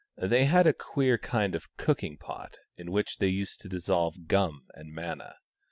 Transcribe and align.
They 0.17 0.45
had 0.45 0.65
a 0.65 0.73
queer 0.73 1.19
kind 1.19 1.53
of 1.53 1.67
cooking 1.77 2.17
pot, 2.17 2.57
in 2.75 2.89
which 2.91 3.17
they 3.17 3.27
used 3.27 3.61
to 3.61 3.69
dissolve 3.69 4.25
gum 4.25 4.65
and 4.73 4.91
manna. 4.91 5.35